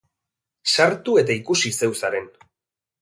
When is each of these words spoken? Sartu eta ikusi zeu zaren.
Sartu 0.75 1.17
eta 1.25 1.35
ikusi 1.41 1.73
zeu 1.81 1.91
zaren. 2.03 2.27